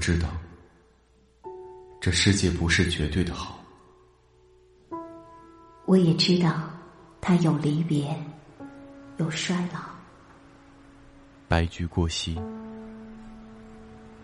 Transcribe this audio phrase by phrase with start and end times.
[0.00, 0.28] 知道，
[2.00, 3.62] 这世界不是绝对的好。
[5.84, 6.70] 我也知道，
[7.20, 8.16] 它有离别，
[9.18, 9.80] 有衰老。
[11.46, 12.40] 白驹过隙，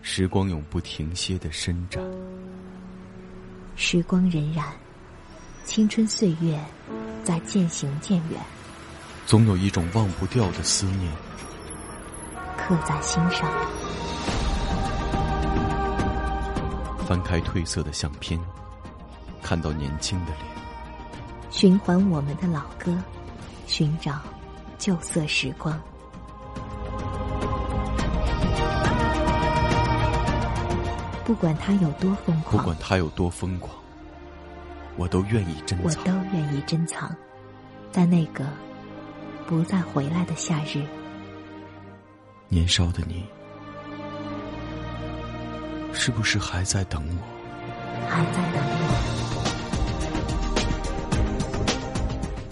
[0.01, 2.03] 时光永不停歇的伸展。
[3.75, 4.63] 时光荏苒，
[5.63, 6.59] 青春岁月
[7.23, 8.41] 在渐行渐远。
[9.27, 11.11] 总有一种忘不掉的思念，
[12.57, 13.47] 刻在心上。
[17.07, 18.37] 翻开褪色的相片，
[19.41, 20.45] 看到年轻的脸。
[21.49, 23.01] 循环我们的老歌，
[23.65, 24.19] 寻找
[24.77, 25.79] 旧色时光。
[31.23, 33.73] 不管他有多疯狂，不管他有多疯狂，
[34.97, 36.03] 我都愿意珍藏。
[36.03, 37.15] 我都愿意珍藏，
[37.89, 38.43] 在那个
[39.45, 40.85] 不再回来的夏日。
[42.49, 43.25] 年少的你。
[45.99, 47.15] 是不是还在等我？
[48.07, 48.87] 还在等我。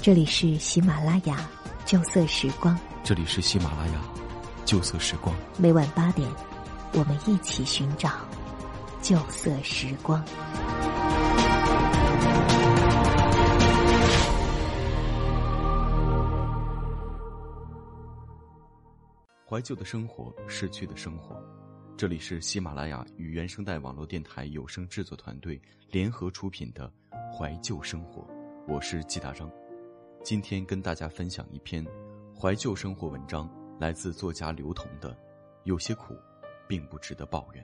[0.01, 1.37] 这里是喜马拉雅
[1.85, 2.77] 旧色时光。
[3.03, 4.01] 这里是喜马拉雅
[4.65, 5.33] 旧色时光。
[5.57, 6.27] 每晚八点，
[6.93, 8.09] 我们一起寻找
[9.01, 10.21] 旧色时光。
[19.47, 21.41] 怀旧的生活，逝去的生活。
[21.97, 25.57] 这里是喜马拉雅与原声带网络电台有声制作团队
[25.89, 26.91] 联合出品的
[27.33, 28.21] 《怀旧生活》，
[28.67, 29.49] 我是季大章。
[30.21, 31.85] 今天跟大家分享一篇
[32.37, 35.13] 怀旧生活文章，来自作家刘同的
[35.63, 36.13] 《有些苦，
[36.67, 37.63] 并不值得抱怨》。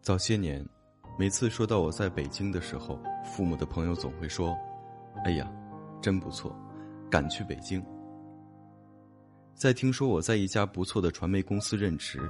[0.00, 0.66] 早些年。
[1.18, 4.54] 每次说到我在北京的时候，父母的朋友总会说
[5.24, 5.50] ：“哎呀，
[6.02, 6.54] 真不错，
[7.10, 7.82] 敢去北京。”
[9.56, 12.20] 在听说我在一家不错的传媒公司任职，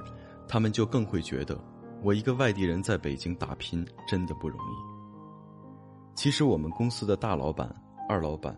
[0.47, 1.61] 他们就更会觉得
[2.01, 6.15] 我一个外地人在北京打拼真的不容易。
[6.15, 7.69] 其实我们公司的大老板、
[8.07, 8.57] 二老板、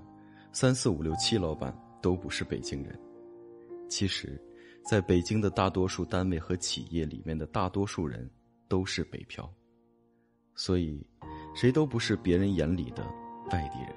[0.53, 2.97] 三四五六七老板都不是北京人。
[3.89, 4.39] 其实，
[4.87, 8.29] 在北京的大多数单位和企业里面的大多数人
[8.67, 9.51] 都是北漂。
[10.59, 11.01] 所以，
[11.55, 13.01] 谁都不是别人眼里的
[13.49, 13.95] 外地人。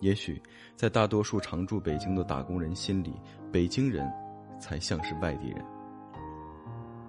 [0.00, 0.38] 也许，
[0.76, 3.18] 在大多数常驻北京的打工人心里，
[3.50, 4.06] 北京人
[4.60, 5.64] 才像是外地人。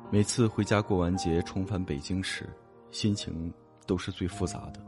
[0.10, 2.48] 每次回家过完节重返北京时，
[2.90, 3.54] 心情
[3.86, 4.82] 都是最复杂的。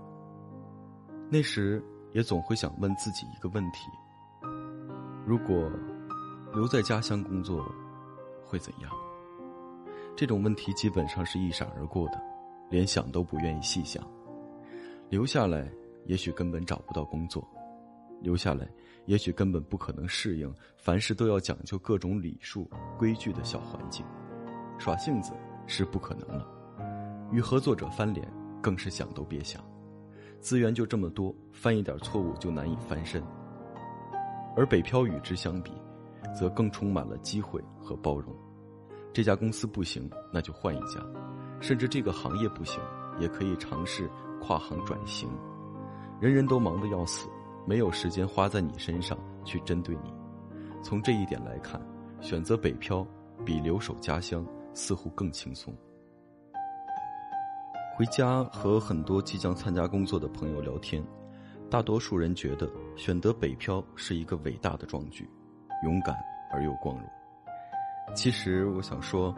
[1.29, 1.83] 那时
[2.13, 3.89] 也总会想问自己一个问题：
[5.25, 5.69] 如果
[6.53, 7.69] 留在家乡工作，
[8.45, 8.89] 会怎样？
[10.15, 12.32] 这种问题基本上是一闪而过的。
[12.73, 14.03] 连想都不愿意细想，
[15.07, 15.71] 留下来
[16.07, 17.47] 也许根本找不到工作，
[18.19, 18.67] 留下来
[19.05, 22.67] 也许根本不可能适应凡事都要讲究各种礼数
[22.97, 24.03] 规矩的小环境，
[24.79, 25.33] 耍性子
[25.67, 26.47] 是不可能了，
[27.31, 28.27] 与合作者翻脸
[28.59, 29.63] 更是想都别想，
[30.39, 33.21] 资源就这么多，犯一点错误就难以翻身，
[34.57, 35.71] 而北漂与之相比，
[36.35, 38.35] 则更充满了机会和包容，
[39.13, 40.99] 这家公司不行，那就换一家。
[41.63, 42.83] 甚至这个行业不行，
[43.17, 44.09] 也可以尝试
[44.41, 45.29] 跨行转型。
[46.19, 47.29] 人人都忙得要死，
[47.65, 50.13] 没有时间花在你身上去针对你。
[50.83, 51.81] 从这一点来看，
[52.19, 53.07] 选择北漂
[53.45, 55.73] 比留守家乡似乎更轻松。
[57.95, 61.01] 回家和很多即将参加工作的朋友聊天，
[61.69, 65.29] 大多数人觉得选择北漂是一个伟大的壮举，
[65.85, 66.13] 勇敢
[66.51, 67.05] 而又光荣。
[68.13, 69.33] 其实我想说，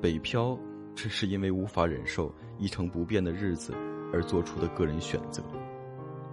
[0.00, 0.58] 北漂。
[0.98, 3.72] 只是因为无法忍受一成不变的日子
[4.12, 5.40] 而做出的个人选择，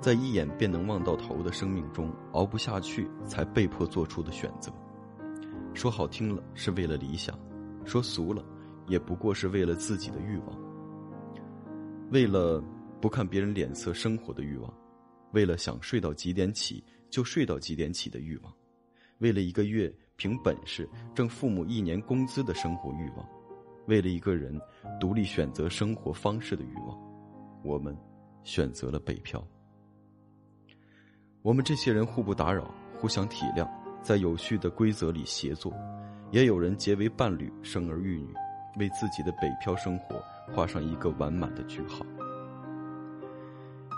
[0.02, 4.74] 在一眼便能望到头的生命中熬不下去才被迫做出的选择。
[5.76, 7.38] 说好听了是为了理想，
[7.86, 8.44] 说俗了
[8.88, 10.60] 也不过是为了自己的欲望。
[12.10, 12.60] 为了
[13.00, 14.74] 不看别人脸色生活的欲望，
[15.32, 18.52] 为了想睡到几点起就睡到几点起的欲望，
[19.20, 23.24] 为了一个月凭本事挣父母一年工资的生活欲望。
[23.88, 24.60] 为了一个人
[25.00, 27.00] 独立选择生活方式的欲望，
[27.64, 27.96] 我们
[28.44, 29.46] 选择了北漂。
[31.42, 33.70] 我们这些人互不打扰，互相体谅，
[34.02, 35.72] 在有序的规则里协作，
[36.32, 38.34] 也有人结为伴侣，生儿育女，
[38.80, 40.20] 为自己的北漂生活
[40.52, 42.04] 画上一个完满的句号。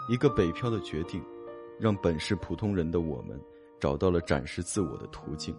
[0.10, 1.24] 一个北漂的决定，
[1.80, 3.39] 让本是普通人的我们
[3.80, 5.56] 找到了展示自我的途径，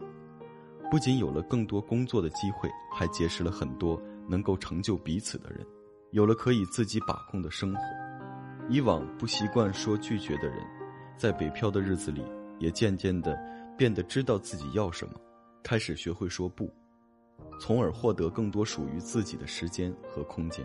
[0.91, 3.99] 不仅有了更多工作的机会，还结识了很多。
[4.29, 5.67] 能够成就彼此的人，
[6.13, 7.81] 有了可以自己把控的生活。
[8.69, 10.59] 以往不习惯说拒绝的人，
[11.17, 12.23] 在北漂的日子里，
[12.59, 13.37] 也渐渐的
[13.77, 15.15] 变得知道自己要什么，
[15.63, 16.71] 开始学会说不，
[17.59, 20.65] 从而获得更多属于自己的时间和空间。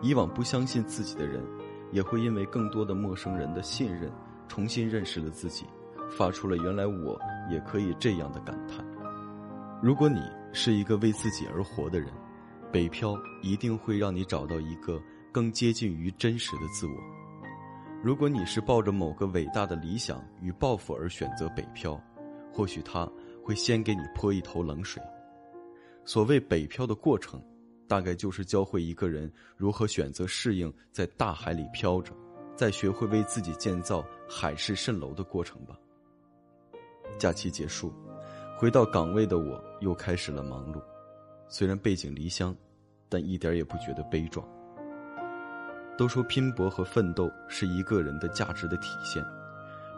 [0.00, 1.44] 以往不相信自己的人，
[1.92, 4.10] 也会因为更多的陌生人的信任，
[4.48, 5.66] 重新认识了自己，
[6.16, 7.18] 发出了“原来我
[7.50, 8.84] 也可以这样的”感叹。
[9.82, 10.20] 如果你
[10.52, 12.10] 是一个为自己而活的人，
[12.74, 15.00] 北漂一定会让你找到一个
[15.30, 16.92] 更接近于真实的自我。
[18.02, 21.96] 如果你是抱着某个伟大的理想与抱负而选择北漂，
[22.52, 23.08] 或许他
[23.44, 25.00] 会先给你泼一头冷水。
[26.04, 27.40] 所谓北漂的过程。
[27.86, 32.14] 大概就是教会一个人如何选择适应在大海里漂着，
[32.56, 35.76] 再学会为自己建造海市蜃楼的过程吧。
[37.18, 37.92] 假期结束，
[38.56, 40.80] 回到岗位的我又开始了忙碌。
[41.48, 42.54] 虽然背井离乡，
[43.08, 44.46] 但一点也不觉得悲壮。
[45.96, 49.24] 都说拼搏和奋斗是一个人的价值的体现，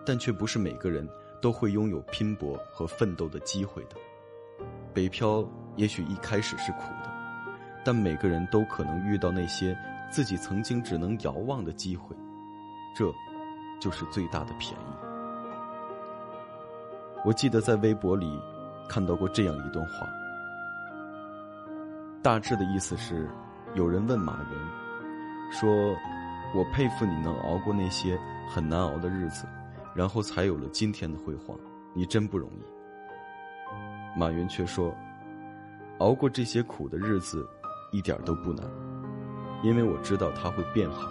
[0.04, 1.08] 但却不是每个人
[1.40, 3.96] 都会拥有拼搏和奋斗的机会的。
[4.92, 5.42] 北漂
[5.76, 7.10] 也许一开始是苦的。
[7.84, 9.78] 但每个人都可能遇到那些
[10.10, 12.16] 自己曾经只能遥望的机会，
[12.96, 13.14] 这，
[13.80, 15.06] 就是最大的便宜。
[17.24, 18.40] 我记得在微博里
[18.88, 20.04] 看到过这样一段话，
[22.26, 23.30] 大致的意思是，
[23.74, 25.96] 有人问马云，说
[26.56, 28.18] ：“我佩服你能熬过那些
[28.48, 29.46] 很难熬的日子，
[29.94, 31.56] 然后才有了今天的辉煌，
[31.94, 32.64] 你真不容易。”
[34.18, 34.92] 马云却说
[35.98, 37.48] ：“熬过这些苦的日子。”
[37.92, 38.68] 一点都不难，
[39.62, 41.08] 因为我知道它会变好。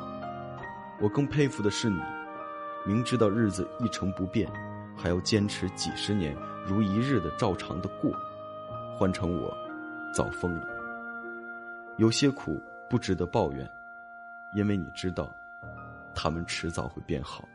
[0.99, 1.97] 我更佩服的是你，
[2.85, 4.51] 明知道日子一成不变，
[4.97, 6.35] 还要坚持几十年
[6.67, 8.11] 如一日的照常的过。
[8.99, 9.55] 换成我，
[10.13, 10.74] 早疯了。
[11.97, 13.69] 有些苦不值得抱怨，
[14.53, 15.33] 因为你知道，
[16.13, 17.47] 他们迟早会变好。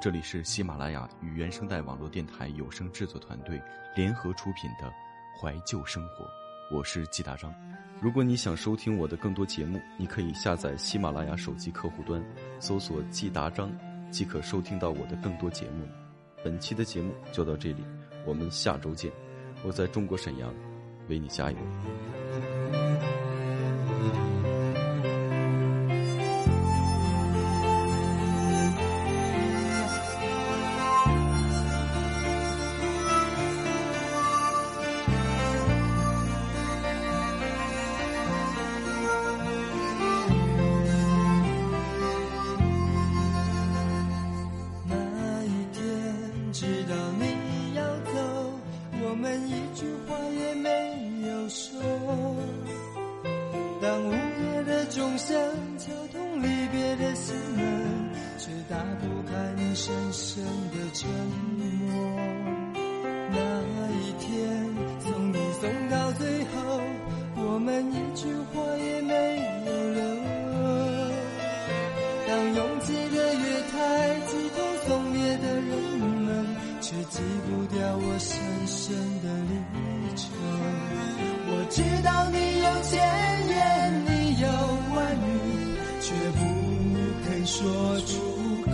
[0.00, 3.60] 这里是喜马拉雅与原声带网络电台有声制作团队
[3.94, 4.86] 联合出品的
[5.38, 6.24] 《怀旧生活》，
[6.70, 7.54] 我是季大章。
[8.00, 12.24] 如果你想收听我的更多节目，你可以下载喜马拉雅手机客户端，
[12.58, 13.70] 搜索“季达章”，
[14.10, 15.86] 即可收听到我的更多节目。
[16.42, 17.84] 本期的节目就到这里，
[18.24, 19.12] 我们下周见。
[19.62, 20.50] 我在中国沈阳，
[21.10, 21.58] 为你加油。
[87.50, 87.66] 说
[88.06, 88.14] 出
[88.62, 88.70] 口。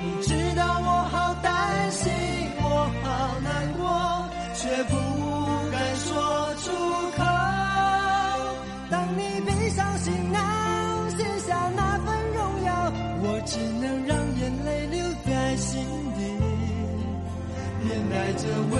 [0.00, 2.10] 你知道我好担心，
[2.56, 3.84] 我好难过，
[4.54, 4.96] 却不
[5.70, 6.08] 敢说
[6.64, 6.72] 出
[7.18, 7.20] 口。
[8.90, 10.40] 当你闭上行囊，
[11.18, 12.72] 卸下那份荣耀，
[13.24, 15.84] 我只能让眼泪留在心
[16.16, 16.20] 底，
[17.84, 18.74] 面带着微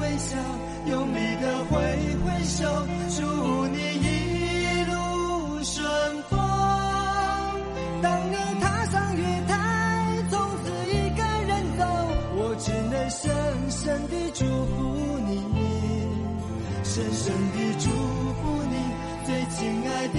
[0.00, 0.38] 微笑，
[0.86, 1.74] 用力的挥
[2.22, 2.86] 挥手，
[3.18, 3.59] 祝
[16.92, 18.74] 深深地祝福你，
[19.24, 20.18] 最亲爱的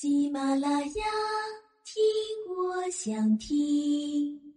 [0.00, 1.04] 喜马拉雅，
[1.84, 2.02] 听
[2.56, 4.49] 我想听。